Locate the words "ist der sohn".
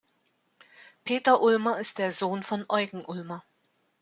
1.79-2.41